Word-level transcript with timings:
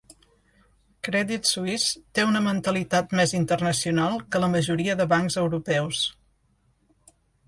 Credit 1.07 1.49
Suisse 1.49 1.99
té 2.19 2.23
una 2.29 2.39
mentalitat 2.45 3.13
més 3.19 3.33
internacional 3.39 4.15
que 4.33 4.41
la 4.45 4.49
majoria 4.55 4.97
de 5.03 5.07
bancs 5.13 5.37
europeus. 5.43 6.01